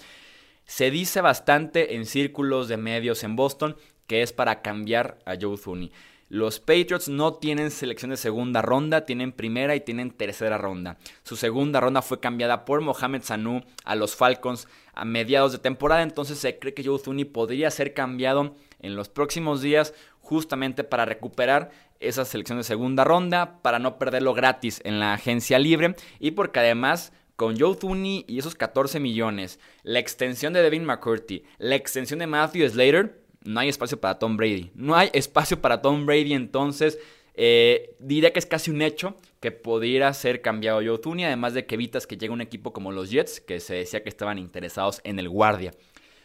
Se 0.64 0.90
dice 0.90 1.20
bastante 1.20 1.94
en 1.94 2.06
círculos 2.06 2.68
de 2.68 2.76
medios 2.76 3.24
en 3.24 3.36
Boston 3.36 3.76
que 4.06 4.22
es 4.22 4.32
para 4.32 4.62
cambiar 4.62 5.18
a 5.24 5.36
Joe 5.40 5.56
Thuney. 5.56 5.92
Los 6.30 6.60
Patriots 6.60 7.08
no 7.08 7.34
tienen 7.34 7.72
selección 7.72 8.12
de 8.12 8.16
segunda 8.16 8.62
ronda, 8.62 9.04
tienen 9.04 9.32
primera 9.32 9.74
y 9.74 9.80
tienen 9.80 10.12
tercera 10.12 10.58
ronda. 10.58 10.96
Su 11.24 11.34
segunda 11.34 11.80
ronda 11.80 12.02
fue 12.02 12.20
cambiada 12.20 12.64
por 12.64 12.80
Mohamed 12.80 13.22
Sanu 13.22 13.62
a 13.84 13.96
los 13.96 14.14
Falcons 14.14 14.68
a 14.94 15.04
mediados 15.04 15.50
de 15.50 15.58
temporada, 15.58 16.02
entonces 16.02 16.38
se 16.38 16.58
cree 16.60 16.72
que 16.72 16.84
Joe 16.84 17.00
Thuney 17.00 17.24
podría 17.24 17.70
ser 17.72 17.94
cambiado 17.94 18.54
en 18.78 18.94
los 18.94 19.08
próximos 19.08 19.60
días 19.60 19.92
justamente 20.20 20.84
para 20.84 21.04
recuperar 21.04 21.70
esa 21.98 22.24
selección 22.24 22.58
de 22.58 22.64
segunda 22.64 23.02
ronda, 23.02 23.60
para 23.62 23.80
no 23.80 23.98
perderlo 23.98 24.32
gratis 24.32 24.80
en 24.84 25.00
la 25.00 25.14
agencia 25.14 25.58
libre 25.58 25.96
y 26.20 26.30
porque 26.30 26.60
además 26.60 27.12
con 27.40 27.58
Joe 27.58 27.74
Thuney 27.74 28.26
y 28.28 28.38
esos 28.38 28.54
14 28.54 29.00
millones, 29.00 29.60
la 29.82 29.98
extensión 29.98 30.52
de 30.52 30.60
Devin 30.60 30.84
McCurdy, 30.84 31.42
la 31.56 31.74
extensión 31.74 32.18
de 32.18 32.26
Matthew 32.26 32.68
Slater, 32.68 33.22
no 33.44 33.60
hay 33.60 33.70
espacio 33.70 33.98
para 33.98 34.18
Tom 34.18 34.36
Brady. 34.36 34.70
No 34.74 34.94
hay 34.94 35.08
espacio 35.14 35.58
para 35.58 35.80
Tom 35.80 36.04
Brady, 36.04 36.34
entonces 36.34 36.98
eh, 37.32 37.96
diría 37.98 38.34
que 38.34 38.40
es 38.40 38.44
casi 38.44 38.70
un 38.70 38.82
hecho 38.82 39.16
que 39.40 39.52
pudiera 39.52 40.12
ser 40.12 40.42
cambiado 40.42 40.82
Joe 40.84 40.98
Thuney, 40.98 41.24
además 41.24 41.54
de 41.54 41.64
que 41.64 41.76
evitas 41.76 42.06
que 42.06 42.18
llegue 42.18 42.34
un 42.34 42.42
equipo 42.42 42.74
como 42.74 42.92
los 42.92 43.08
Jets, 43.08 43.40
que 43.40 43.58
se 43.58 43.76
decía 43.76 44.02
que 44.02 44.10
estaban 44.10 44.36
interesados 44.36 45.00
en 45.04 45.18
el 45.18 45.30
guardia. 45.30 45.72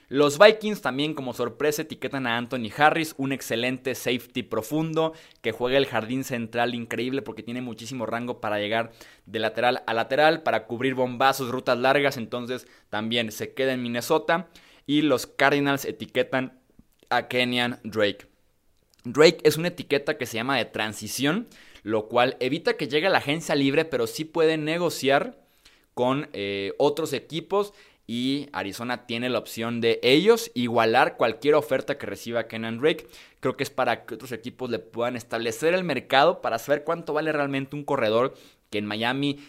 Los 0.08 0.38
Vikings 0.38 0.82
también 0.82 1.16
como 1.16 1.34
sorpresa 1.34 1.82
etiquetan 1.82 2.28
a 2.28 2.38
Anthony 2.38 2.70
Harris, 2.76 3.16
un 3.18 3.32
excelente 3.32 3.96
safety 3.96 4.44
profundo 4.44 5.14
que 5.42 5.52
juega 5.52 5.78
el 5.78 5.88
jardín 5.88 6.24
central 6.24 6.76
increíble 6.76 7.24
porque 7.24 7.44
tiene 7.44 7.62
muchísimo 7.62 8.06
rango 8.06 8.40
para 8.40 8.60
llegar 8.60 8.92
de 9.26 9.40
lateral 9.40 9.84
a 9.88 9.94
lateral, 9.94 10.44
para 10.44 10.66
cubrir 10.66 10.94
bombazos, 10.94 11.50
rutas 11.50 11.78
largas, 11.80 12.18
entonces 12.18 12.68
también 12.90 13.32
se 13.32 13.54
queda 13.54 13.74
en 13.74 13.82
Minnesota. 13.82 14.48
Y 14.86 15.02
los 15.02 15.26
Cardinals 15.26 15.86
etiquetan 15.86 16.60
a 17.10 17.28
Kenyan 17.28 17.80
Drake. 17.84 18.28
Drake 19.04 19.40
es 19.44 19.58
una 19.58 19.70
etiqueta 19.70 20.18
que 20.18 20.28
se 20.28 20.36
llama 20.36 20.58
de 20.58 20.66
transición, 20.66 21.48
lo 21.82 22.08
cual 22.08 22.38
evita 22.40 22.78
que 22.78 22.88
llegue 22.88 23.08
a 23.08 23.12
la 23.12 23.20
agencia 23.20 23.56
libre, 23.56 23.86
pero 23.86 24.06
sí 24.06 24.26
puede 24.26 24.58
negociar 24.58 25.40
con 25.96 26.30
eh, 26.34 26.74
otros 26.78 27.14
equipos 27.14 27.74
y 28.08 28.50
Arizona 28.54 29.06
tiene 29.08 29.30
la 29.30 29.40
opción 29.40 29.82
de 29.82 30.00
ellos 30.04 30.52
igualar 30.54 31.18
cualquier 31.18 31.56
oferta 31.56 31.98
que 31.98 32.06
reciba 32.06 32.48
Kenan 32.48 32.80
Drake. 32.80 33.08
Creo 33.40 33.58
que 33.58 33.64
es 33.64 33.70
para 33.70 34.06
que 34.06 34.16
otros 34.16 34.32
equipos 34.32 34.70
le 34.70 34.80
puedan 34.80 35.16
establecer 35.16 35.74
el 35.74 35.84
mercado 35.84 36.42
para 36.42 36.60
saber 36.60 36.84
cuánto 36.84 37.14
vale 37.14 37.32
realmente 37.32 37.76
un 37.76 37.84
corredor 37.84 38.36
que 38.70 38.78
en 38.78 38.86
Miami 38.86 39.40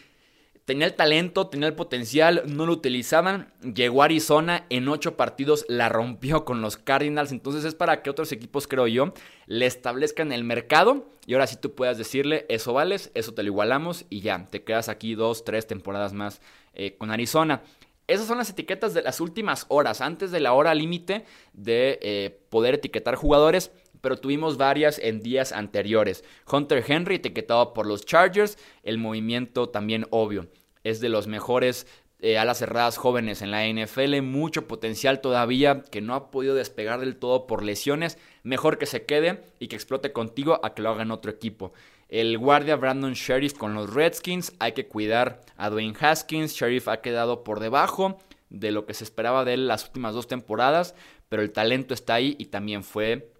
tenía 0.67 0.87
el 0.87 0.95
talento, 0.95 1.47
tenía 1.47 1.69
el 1.69 1.75
potencial, 1.75 2.43
no 2.47 2.67
lo 2.67 2.73
utilizaban. 2.73 3.53
Llegó 3.63 4.03
a 4.03 4.07
Arizona 4.07 4.67
en 4.69 4.89
ocho 4.89 5.17
partidos, 5.17 5.65
la 5.69 5.89
rompió 5.89 6.45
con 6.45 6.61
los 6.61 6.77
Cardinals. 6.77 7.33
Entonces 7.33 7.65
es 7.65 7.75
para 7.75 8.03
que 8.03 8.11
otros 8.11 8.33
equipos, 8.33 8.67
creo 8.67 8.87
yo, 8.89 9.15
le 9.47 9.65
establezcan 9.67 10.33
el 10.33 10.45
mercado 10.45 11.09
y 11.25 11.35
ahora 11.35 11.47
sí 11.47 11.57
tú 11.57 11.75
puedas 11.75 11.99
decirle, 11.99 12.47
eso 12.49 12.73
vales, 12.73 13.11
eso 13.15 13.33
te 13.33 13.43
lo 13.43 13.49
igualamos 13.49 14.05
y 14.11 14.21
ya, 14.21 14.47
te 14.51 14.65
quedas 14.65 14.89
aquí 14.89 15.15
dos, 15.15 15.45
tres 15.45 15.67
temporadas 15.67 16.13
más 16.13 16.41
eh, 16.75 16.97
con 16.99 17.11
Arizona. 17.11 17.63
Esas 18.07 18.27
son 18.27 18.39
las 18.39 18.51
etiquetas 18.51 18.95
de 18.95 19.03
las 19.03 19.21
últimas 19.21 19.67
horas, 19.69 20.01
antes 20.01 20.31
de 20.31 20.41
la 20.41 20.53
hora 20.53 20.75
límite 20.75 21.25
de 21.53 21.99
eh, 22.03 22.41
poder 22.51 22.75
etiquetar 22.75 23.17
jugadores, 23.17 23.73
pero 24.01 24.17
tuvimos 24.17 24.57
varias 24.57 25.01
en 25.01 25.21
días 25.21 25.51
anteriores. 25.51 26.23
Hunter 26.51 26.85
Henry 26.87 27.17
etiquetado 27.17 27.75
por 27.75 27.87
los 27.87 28.05
Chargers, 28.05 28.59
el 28.85 28.99
movimiento 28.99 29.69
también 29.69 30.07
obvio. 30.11 30.47
Es 30.85 31.01
de 31.01 31.09
los 31.09 31.27
mejores 31.27 31.89
eh, 32.21 32.39
alas 32.39 32.59
cerradas 32.59 32.97
jóvenes 32.97 33.43
en 33.43 33.51
la 33.51 33.67
NFL, 33.67 34.23
mucho 34.23 34.67
potencial 34.69 35.21
todavía 35.21 35.83
que 35.83 36.01
no 36.01 36.15
ha 36.15 36.31
podido 36.31 36.55
despegar 36.55 37.01
del 37.01 37.17
todo 37.17 37.47
por 37.47 37.65
lesiones. 37.65 38.19
Mejor 38.45 38.79
que 38.79 38.87
se 38.87 39.05
quede 39.05 39.43
y 39.59 39.67
que 39.67 39.77
explote 39.77 40.13
contigo 40.13 40.61
a 40.63 40.75
que 40.75 40.83
lo 40.83 40.91
haga 40.91 41.03
en 41.03 41.11
otro 41.11 41.31
equipo. 41.31 41.73
El 42.09 42.39
guardia 42.39 42.77
Brandon 42.77 43.15
Sheriff 43.15 43.55
con 43.55 43.75
los 43.75 43.93
Redskins, 43.93 44.53
hay 44.59 44.73
que 44.73 44.87
cuidar 44.87 45.41
a 45.57 45.71
Dwayne 45.71 45.97
Haskins. 45.99 46.55
Sheriff 46.55 46.89
ha 46.89 47.01
quedado 47.01 47.43
por 47.43 47.61
debajo 47.61 48.19
de 48.49 48.71
lo 48.71 48.87
que 48.87 48.95
se 48.95 49.05
esperaba 49.05 49.45
de 49.45 49.55
él 49.55 49.67
las 49.67 49.85
últimas 49.85 50.15
dos 50.15 50.29
temporadas, 50.29 50.95
pero 51.29 51.43
el 51.43 51.53
talento 51.53 51.95
está 51.95 52.15
ahí 52.15 52.37
y 52.39 52.47
también 52.47 52.85
fue 52.85 53.33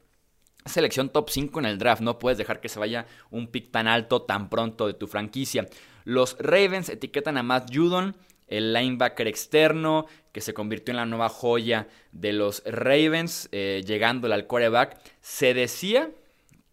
selección 0.65 1.11
top 1.11 1.31
5 1.31 1.61
en 1.61 1.67
el 1.67 1.79
draft. 1.79 2.03
No 2.03 2.19
puedes 2.19 2.39
dejar 2.39 2.61
que 2.61 2.69
se 2.69 2.81
vaya 2.81 3.07
un 3.31 3.47
pick 3.47 3.71
tan 3.71 3.87
alto 3.87 4.23
tan 4.23 4.49
pronto 4.49 4.87
de 4.87 4.95
tu 4.95 5.07
franquicia. 5.07 5.67
Los 6.05 6.37
Ravens 6.39 6.89
etiquetan 6.89 7.37
a 7.37 7.43
Matt 7.43 7.71
Judon 7.73 8.17
el 8.49 8.73
linebacker 8.73 9.27
externo 9.27 10.07
que 10.33 10.41
se 10.41 10.55
convirtió 10.55 10.93
en 10.93 10.97
la 10.97 11.07
nueva 11.07 11.29
joya 11.29 11.89
de 12.13 12.33
los 12.33 12.63
Ravens, 12.65 13.49
eh, 13.53 13.83
llegando 13.85 14.33
al 14.33 14.47
quarterback. 14.47 14.99
Se 15.21 15.55
decía 15.55 16.11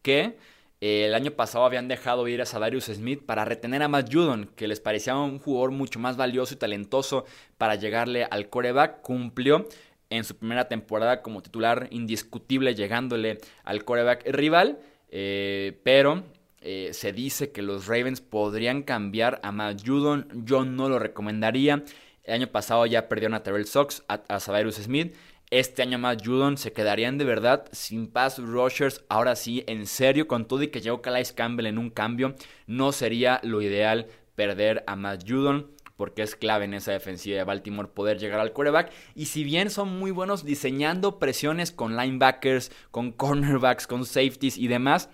que 0.02 0.38
el 0.86 1.16
año 1.16 1.32
pasado 1.32 1.64
habían 1.64 1.88
dejado 1.88 2.28
ir 2.28 2.42
a 2.42 2.46
Sadarius 2.46 2.88
Smith 2.88 3.24
para 3.26 3.46
retener 3.46 3.82
a 3.84 3.88
Matt 3.88 4.14
Judon, 4.14 4.50
que 4.58 4.68
les 4.68 4.82
parecía 4.82 5.16
un 5.16 5.40
jugador 5.40 5.72
mucho 5.72 5.98
más 5.98 6.18
valioso 6.18 6.56
y 6.56 6.58
talentoso 6.58 7.24
para 7.58 7.76
llegarle 7.76 8.26
al 8.30 8.50
quarterback. 8.50 9.02
Cumplió 9.02 9.66
en 10.10 10.26
su 10.26 10.36
primera 10.36 10.68
temporada 10.68 11.22
como 11.22 11.42
titular 11.42 11.88
indiscutible, 11.92 12.76
llegándole 12.76 13.38
al 13.64 13.86
quarterback 13.86 14.28
rival, 14.28 14.78
eh, 15.10 15.80
pero 15.84 16.24
eh, 16.60 16.90
se 16.92 17.14
dice 17.14 17.54
que 17.54 17.62
los 17.62 17.88
Ravens 17.88 18.20
podrían 18.20 18.84
cambiar 18.84 19.40
a 19.42 19.54
Matt 19.54 19.88
Judon. 19.88 20.28
Yo 20.34 20.66
no 20.66 20.90
lo 20.90 21.00
recomendaría. 21.00 21.86
El 22.26 22.34
año 22.34 22.48
pasado 22.48 22.86
ya 22.88 23.08
perdieron 23.08 23.36
a 23.36 23.44
Terrell 23.44 23.68
Sox, 23.68 24.04
a, 24.10 24.16
a 24.28 24.40
Smith. 24.40 25.16
Este 25.50 25.82
año 25.82 26.00
Matt 26.00 26.26
Judon 26.26 26.58
se 26.58 26.74
quedarían 26.74 27.18
de 27.18 27.26
verdad 27.26 27.66
sin 27.72 28.08
pass 28.08 28.40
rushers. 28.40 29.04
Ahora 29.10 29.36
sí, 29.36 29.64
en 29.68 29.86
serio, 29.86 30.28
con 30.28 30.48
todo 30.48 30.64
y 30.64 30.70
que 30.70 30.82
llegó 30.82 31.02
Calais 31.02 31.32
Campbell 31.32 31.68
en 31.68 31.78
un 31.78 31.90
cambio, 31.90 32.36
no 32.66 32.92
sería 32.92 33.40
lo 33.44 33.62
ideal 33.62 34.08
perder 34.36 34.84
a 34.88 34.96
Matt 34.96 35.24
Judon 35.28 35.74
porque 35.96 36.24
es 36.24 36.36
clave 36.36 36.66
en 36.66 36.74
esa 36.74 36.92
defensiva 36.92 37.38
de 37.38 37.44
Baltimore 37.44 37.88
poder 37.88 38.18
llegar 38.18 38.40
al 38.40 38.52
quarterback. 38.52 38.92
Y 39.16 39.28
si 39.28 39.44
bien 39.44 39.70
son 39.70 40.00
muy 40.00 40.12
buenos 40.12 40.44
diseñando 40.44 41.20
presiones 41.20 41.72
con 41.72 41.96
linebackers, 41.96 42.72
con 42.92 43.12
cornerbacks, 43.12 43.88
con 43.88 44.06
safeties 44.06 44.58
y 44.58 44.68
demás, 44.68 45.10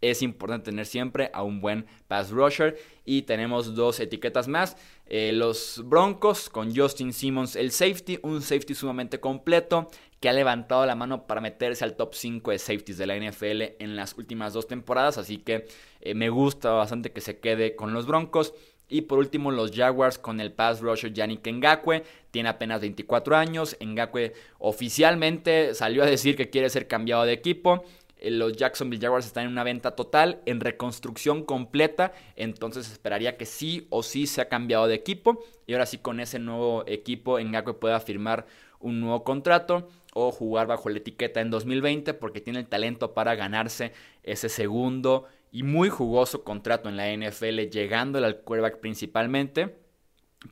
es 0.00 0.22
importante 0.22 0.70
tener 0.70 0.86
siempre 0.86 1.30
a 1.32 1.42
un 1.42 1.60
buen 1.60 1.86
pass 2.08 2.30
rusher. 2.30 2.76
Y 3.04 3.22
tenemos 3.22 3.74
dos 3.74 4.00
etiquetas 4.00 4.48
más. 4.48 4.76
Eh, 5.06 5.32
los 5.32 5.82
Broncos 5.84 6.48
con 6.48 6.74
Justin 6.74 7.12
Simmons, 7.12 7.56
el 7.56 7.70
safety, 7.70 8.18
un 8.22 8.42
safety 8.42 8.74
sumamente 8.74 9.20
completo 9.20 9.88
que 10.20 10.28
ha 10.28 10.32
levantado 10.32 10.86
la 10.86 10.94
mano 10.94 11.26
para 11.26 11.40
meterse 11.40 11.84
al 11.84 11.94
top 11.94 12.14
5 12.14 12.50
de 12.50 12.58
safeties 12.58 12.98
de 12.98 13.06
la 13.06 13.16
NFL 13.16 13.76
en 13.78 13.96
las 13.96 14.16
últimas 14.16 14.52
dos 14.52 14.66
temporadas. 14.66 15.18
Así 15.18 15.38
que 15.38 15.66
eh, 16.00 16.14
me 16.14 16.30
gusta 16.30 16.70
bastante 16.70 17.12
que 17.12 17.20
se 17.20 17.38
quede 17.38 17.76
con 17.76 17.92
los 17.92 18.06
Broncos. 18.06 18.54
Y 18.88 19.02
por 19.02 19.18
último, 19.18 19.50
los 19.50 19.72
Jaguars 19.72 20.16
con 20.16 20.40
el 20.40 20.52
pass 20.52 20.80
rusher 20.80 21.12
Yannick 21.12 21.46
Ngakwe. 21.46 22.04
Tiene 22.30 22.48
apenas 22.48 22.80
24 22.80 23.36
años. 23.36 23.76
Ngakwe 23.80 24.32
oficialmente 24.58 25.74
salió 25.74 26.02
a 26.02 26.06
decir 26.06 26.36
que 26.36 26.50
quiere 26.50 26.70
ser 26.70 26.86
cambiado 26.86 27.24
de 27.24 27.32
equipo. 27.32 27.84
Eh, 28.18 28.30
los 28.30 28.54
Jacksonville 28.54 29.02
Jaguars 29.02 29.26
están 29.26 29.44
en 29.44 29.52
una 29.52 29.64
venta 29.64 29.92
total, 29.92 30.40
en 30.46 30.60
reconstrucción 30.60 31.44
completa, 31.44 32.12
entonces 32.36 32.90
esperaría 32.90 33.36
que 33.36 33.46
sí 33.46 33.86
o 33.90 34.02
sí 34.02 34.26
se 34.26 34.40
ha 34.40 34.48
cambiado 34.48 34.86
de 34.86 34.94
equipo 34.94 35.44
y 35.66 35.72
ahora 35.72 35.86
sí 35.86 35.98
con 35.98 36.20
ese 36.20 36.38
nuevo 36.38 36.84
equipo 36.86 37.38
Ngakwe 37.38 37.74
pueda 37.74 38.00
firmar 38.00 38.46
un 38.80 39.00
nuevo 39.00 39.24
contrato 39.24 39.88
o 40.14 40.32
jugar 40.32 40.66
bajo 40.66 40.88
la 40.88 40.98
etiqueta 40.98 41.40
en 41.40 41.50
2020 41.50 42.14
porque 42.14 42.40
tiene 42.40 42.60
el 42.60 42.66
talento 42.66 43.12
para 43.12 43.34
ganarse 43.34 43.92
ese 44.22 44.48
segundo 44.48 45.26
y 45.52 45.62
muy 45.62 45.88
jugoso 45.88 46.42
contrato 46.44 46.88
en 46.88 46.96
la 46.96 47.12
NFL 47.14 47.68
llegando 47.70 48.18
al 48.18 48.40
quarterback 48.40 48.78
principalmente. 48.78 49.85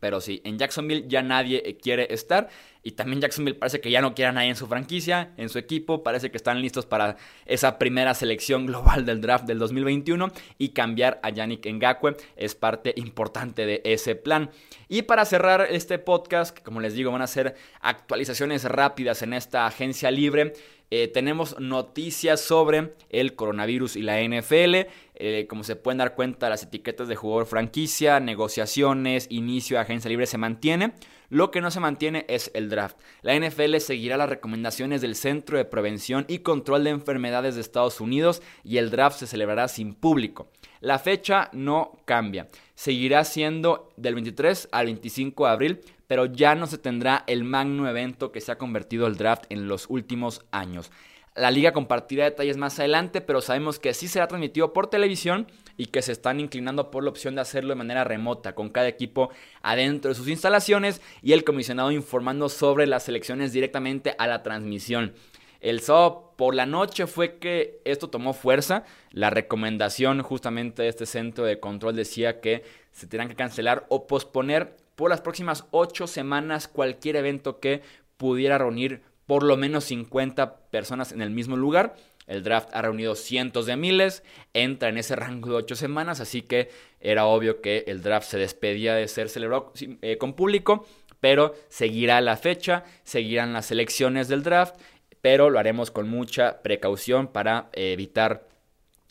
Pero 0.01 0.21
sí, 0.21 0.41
en 0.45 0.59
Jacksonville 0.59 1.05
ya 1.09 1.23
nadie 1.23 1.63
eh, 1.65 1.77
quiere 1.77 2.13
estar. 2.13 2.49
Y 2.83 2.93
también 2.93 3.21
Jacksonville 3.21 3.59
parece 3.59 3.81
que 3.81 3.91
ya 3.91 4.03
no 4.03 4.15
quiere 4.15 4.33
nadie 4.33 4.49
en 4.49 4.57
su 4.57 4.67
franquicia, 4.67 5.33
en 5.37 5.49
su 5.49 5.59
equipo. 5.59 6.03
Parece 6.03 6.31
que 6.31 6.37
están 6.37 6.61
listos 6.61 6.85
para 6.85 7.17
esa 7.47 7.79
primera 7.79 8.13
selección 8.13 8.67
global 8.67 9.07
del 9.07 9.21
draft 9.21 9.47
del 9.47 9.59
2021. 9.59 10.31
Y 10.59 10.71
cambiar 10.71 11.21
a 11.23 11.31
Yannick 11.31 11.67
Ngakwe 11.67 12.17
es 12.37 12.55
parte 12.55 12.93
importante 12.97 13.67
de 13.67 13.81
ese 13.85 14.17
plan. 14.17 14.51
Y 14.89 15.03
para 15.03 15.25
cerrar 15.25 15.67
este 15.71 15.99
podcast, 15.99 16.57
que 16.57 16.63
como 16.63 16.81
les 16.81 16.95
digo, 16.95 17.11
van 17.11 17.23
a 17.23 17.27
ser 17.27 17.55
actualizaciones 17.81 18.65
rápidas 18.65 19.23
en 19.23 19.33
esta 19.33 19.67
agencia 19.67 20.11
libre. 20.11 20.53
Eh, 20.91 21.09
tenemos 21.09 21.59
noticias 21.59 22.41
sobre 22.41 22.95
el 23.11 23.35
coronavirus 23.35 23.97
y 23.97 24.03
la 24.03 24.21
NFL. 24.21 24.87
Eh, 25.17 25.47
como 25.49 25.65
se 25.65 25.77
pueden 25.77 25.99
dar 25.99 26.15
cuenta, 26.15 26.49
las 26.49 26.63
etiquetas 26.63 27.09
de 27.09 27.17
jugador 27.17 27.47
franquicia, 27.47 28.21
negociaciones, 28.21 29.27
inicio 29.31 29.77
de 29.77 29.83
agencia 29.83 30.09
libre 30.09 30.27
se 30.27 30.39
mantiene. 30.39 30.95
Lo 31.31 31.51
que 31.51 31.61
no 31.61 31.71
se 31.71 31.81
mantiene 31.81 32.27
es 32.29 32.51
el 32.55 32.69
draft. 32.69 32.97
La 33.23 33.35
NFL 33.35 33.79
seguirá 33.79 34.17
las 34.17 34.29
recomendaciones 34.29 35.01
del 35.01 35.17
Centro 35.17 35.57
de 35.57 35.65
Prevención 35.65 36.27
y 36.29 36.41
Control 36.41 36.85
de 36.85 36.91
Enfermedades 36.91 37.55
de 37.55 37.61
Estados 37.61 38.01
Unidos 38.01 38.43
y 38.63 38.77
el 38.77 38.91
draft 38.91 39.19
se 39.19 39.27
celebrará 39.27 39.69
sin 39.69 39.95
público. 39.95 40.51
La 40.81 40.99
fecha 40.99 41.49
no 41.53 41.99
cambia. 42.05 42.49
Seguirá 42.75 43.25
siendo 43.25 43.91
del 43.97 44.15
23 44.15 44.69
al 44.71 44.87
25 44.87 45.47
de 45.47 45.51
abril, 45.51 45.81
pero 46.07 46.27
ya 46.27 46.55
no 46.55 46.67
se 46.67 46.79
tendrá 46.79 47.25
el 47.27 47.45
magno 47.45 47.89
evento 47.89 48.33
que 48.33 48.41
se 48.41 48.53
ha 48.53 48.59
convertido 48.59 49.07
el 49.07 49.17
draft 49.17 49.45
en 49.49 49.69
los 49.69 49.87
últimos 49.89 50.45
años. 50.51 50.91
La 51.37 51.51
liga 51.51 51.73
compartirá 51.73 52.25
detalles 52.25 52.57
más 52.57 52.79
adelante, 52.79 53.21
pero 53.21 53.41
sabemos 53.41 53.81
que 53.81 53.93
sí 53.93 54.07
será 54.07 54.29
transmitido 54.29 54.73
por 54.73 54.87
televisión 54.87 55.49
y 55.77 55.87
que 55.87 56.01
se 56.01 56.13
están 56.13 56.39
inclinando 56.39 56.93
por 56.93 57.03
la 57.03 57.11
opción 57.11 57.35
de 57.35 57.41
hacerlo 57.41 57.71
de 57.71 57.75
manera 57.75 58.05
remota, 58.05 58.55
con 58.55 58.71
cada 58.71 58.87
equipo 58.87 59.31
adentro 59.61 60.11
de 60.11 60.15
sus 60.15 60.29
instalaciones 60.29 61.03
y 61.23 61.33
el 61.33 61.43
comisionado 61.43 61.91
informando 61.91 62.49
sobre 62.49 62.87
las 62.87 63.03
selecciones 63.03 63.53
directamente 63.53 64.15
a 64.17 64.29
la 64.29 64.45
transmisión. 64.45 65.15
El 65.61 65.81
sábado 65.81 66.35
por 66.37 66.55
la 66.55 66.67
noche 66.67 67.09
fue 67.09 67.39
que 67.39 67.81
esto 67.85 68.11
tomó 68.11 68.33
fuerza. 68.33 68.85
La 69.11 69.31
recomendación 69.31 70.23
justamente 70.23 70.83
de 70.83 70.89
este 70.89 71.07
centro 71.07 71.47
de 71.47 71.59
control 71.59 71.97
decía 71.97 72.41
que 72.41 72.63
se 72.93 73.09
tendrán 73.09 73.29
que 73.29 73.35
cancelar 73.35 73.87
o 73.89 74.07
posponer 74.07 74.77
por 74.97 75.11
las 75.11 75.21
próximas 75.21 75.67
ocho 75.71 76.07
semanas 76.07 76.69
cualquier 76.69 77.17
evento 77.17 77.61
que 77.61 77.83
pudiera 78.17 78.59
reunir 78.59 79.03
por 79.27 79.43
lo 79.43 79.57
menos 79.57 79.85
50 79.85 80.57
personas 80.71 81.13
en 81.13 81.23
el 81.23 81.31
mismo 81.31 81.57
lugar. 81.57 81.97
El 82.27 82.43
draft 82.43 82.71
ha 82.73 82.81
reunido 82.81 83.15
cientos 83.17 83.67
de 83.67 83.77
miles, 83.77 84.23
entra 84.55 84.89
en 84.89 84.97
ese 84.97 85.15
rango 85.15 85.51
de 85.51 85.57
ocho 85.57 85.77
semanas, 85.77 86.21
así 86.21 86.43
que 86.43 86.71
era 87.01 87.27
obvio 87.27 87.61
que 87.61 87.85
el 87.87 88.03
draft 88.03 88.29
se 88.29 88.39
despedía 88.39 88.95
de 88.95 89.09
ser 89.09 89.29
celebrado 89.29 89.73
eh, 90.01 90.17
con 90.17 90.33
público, 90.33 90.87
pero 91.21 91.55
seguirá 91.69 92.21
la 92.23 92.37
fecha, 92.37 92.85
seguirán 93.03 93.53
las 93.53 93.71
elecciones 93.71 94.29
del 94.29 94.43
draft, 94.43 94.77
pero 95.21 95.51
lo 95.51 95.59
haremos 95.59 95.91
con 95.91 96.09
mucha 96.09 96.63
precaución 96.63 97.29
para 97.29 97.69
evitar 97.73 98.47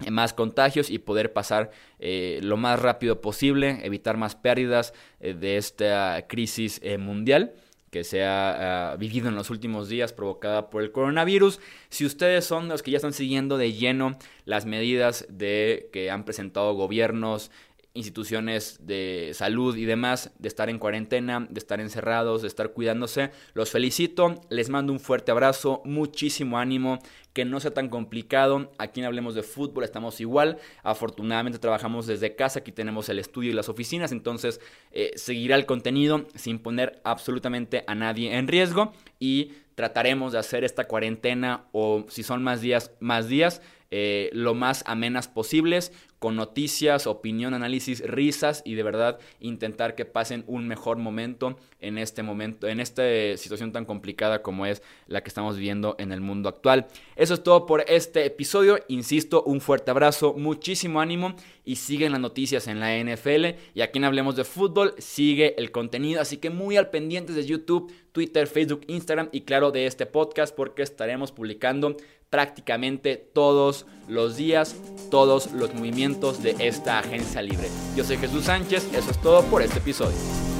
más 0.09 0.33
contagios 0.33 0.89
y 0.89 0.99
poder 0.99 1.33
pasar 1.33 1.71
eh, 1.99 2.39
lo 2.43 2.57
más 2.57 2.79
rápido 2.81 3.21
posible, 3.21 3.79
evitar 3.83 4.17
más 4.17 4.35
pérdidas 4.35 4.93
eh, 5.19 5.33
de 5.33 5.57
esta 5.57 6.25
crisis 6.27 6.81
mundial 6.99 7.53
que 7.93 8.03
se 8.03 8.25
ha 8.25 8.95
vivido 8.97 9.29
en 9.29 9.35
los 9.35 9.51
últimos 9.51 9.87
días 9.87 10.13
provocada 10.13 10.71
por 10.71 10.81
el 10.81 10.91
coronavirus. 10.91 11.59
Si 11.89 12.05
ustedes 12.05 12.43
son 12.43 12.67
los 12.67 12.81
que 12.81 12.89
ya 12.89 12.97
están 12.97 13.13
siguiendo 13.13 13.59
de 13.59 13.71
lleno 13.71 14.17
las 14.45 14.65
medidas 14.65 15.27
de 15.29 15.89
que 15.93 16.09
han 16.09 16.25
presentado 16.25 16.73
gobiernos, 16.73 17.51
instituciones 17.95 18.79
de 18.81 19.31
salud 19.33 19.75
y 19.77 19.85
demás, 19.85 20.31
de 20.39 20.47
estar 20.47 20.69
en 20.69 20.79
cuarentena, 20.79 21.47
de 21.49 21.59
estar 21.59 21.79
encerrados, 21.79 22.41
de 22.41 22.47
estar 22.47 22.71
cuidándose. 22.71 23.31
Los 23.53 23.69
felicito, 23.69 24.41
les 24.49 24.69
mando 24.69 24.91
un 24.91 24.99
fuerte 24.99 25.31
abrazo, 25.31 25.81
muchísimo 25.85 26.57
ánimo, 26.57 26.99
que 27.33 27.45
no 27.45 27.59
sea 27.59 27.71
tan 27.71 27.89
complicado. 27.89 28.71
Aquí 28.79 28.99
en 28.99 29.05
Hablemos 29.05 29.35
de 29.35 29.43
Fútbol 29.43 29.83
estamos 29.83 30.19
igual. 30.21 30.57
Afortunadamente 30.81 31.59
trabajamos 31.59 32.07
desde 32.07 32.35
casa, 32.35 32.59
aquí 32.59 32.71
tenemos 32.71 33.09
el 33.09 33.19
estudio 33.19 33.51
y 33.51 33.53
las 33.53 33.69
oficinas, 33.69 34.11
entonces 34.11 34.59
eh, 34.91 35.11
seguirá 35.15 35.55
el 35.55 35.65
contenido 35.67 36.25
sin 36.35 36.59
poner 36.59 36.99
absolutamente 37.03 37.83
a 37.85 37.93
nadie 37.93 38.35
en 38.35 38.47
riesgo 38.47 38.93
y 39.19 39.53
trataremos 39.75 40.33
de 40.33 40.39
hacer 40.39 40.63
esta 40.63 40.85
cuarentena 40.85 41.65
o 41.71 42.05
si 42.09 42.23
son 42.23 42.43
más 42.43 42.61
días, 42.61 42.91
más 42.99 43.27
días, 43.27 43.61
eh, 43.95 44.31
lo 44.33 44.55
más 44.55 44.83
amenas 44.87 45.27
posibles 45.27 45.91
con 46.17 46.35
noticias, 46.35 47.05
opinión, 47.05 47.53
análisis, 47.53 48.01
risas 48.03 48.63
y 48.65 48.73
de 48.73 48.81
verdad 48.81 49.19
intentar 49.39 49.93
que 49.93 50.03
pasen 50.03 50.43
un 50.47 50.67
mejor 50.67 50.97
momento 50.97 51.57
en 51.79 51.99
este 51.99 52.23
momento, 52.23 52.67
en 52.67 52.79
esta 52.79 53.03
situación 53.37 53.71
tan 53.71 53.85
complicada 53.85 54.41
como 54.41 54.65
es 54.65 54.81
la 55.05 55.21
que 55.21 55.27
estamos 55.27 55.57
viviendo 55.57 55.95
en 55.99 56.11
el 56.11 56.21
mundo 56.21 56.49
actual. 56.49 56.87
Eso 57.15 57.35
es 57.35 57.43
todo 57.43 57.67
por 57.67 57.85
este 57.87 58.25
episodio. 58.25 58.79
Insisto, 58.87 59.43
un 59.43 59.61
fuerte 59.61 59.91
abrazo, 59.91 60.33
muchísimo 60.33 60.99
ánimo 60.99 61.35
y 61.63 61.75
siguen 61.75 62.13
las 62.13 62.21
noticias 62.21 62.67
en 62.67 62.79
la 62.79 62.97
NFL. 62.97 63.59
Y 63.75 63.81
aquí 63.81 63.99
en 63.99 64.05
Hablemos 64.05 64.35
de 64.35 64.43
Fútbol 64.43 64.95
sigue 64.97 65.53
el 65.59 65.71
contenido, 65.71 66.19
así 66.19 66.37
que 66.37 66.49
muy 66.49 66.77
al 66.77 66.89
pendiente 66.89 67.33
de 67.33 67.45
YouTube, 67.45 67.91
Twitter, 68.13 68.47
Facebook, 68.47 68.85
Instagram 68.87 69.27
y 69.33 69.41
claro 69.41 69.71
de 69.71 69.85
este 69.85 70.05
podcast 70.05 70.55
porque 70.55 70.83
estaremos 70.83 71.33
publicando 71.33 71.97
prácticamente 72.29 73.17
todos 73.17 73.85
los 74.07 74.37
días, 74.37 74.75
todos 75.11 75.51
los 75.51 75.73
movimientos 75.73 76.41
de 76.41 76.55
esta 76.59 76.99
agencia 76.99 77.41
libre. 77.41 77.67
Yo 77.95 78.03
soy 78.03 78.17
Jesús 78.17 78.45
Sánchez, 78.45 78.87
eso 78.93 79.11
es 79.11 79.21
todo 79.21 79.43
por 79.43 79.61
este 79.61 79.79
episodio. 79.79 80.52